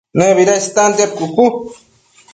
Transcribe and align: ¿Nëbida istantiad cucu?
¿Nëbida 0.17 0.53
istantiad 0.61 1.11
cucu? 1.17 1.45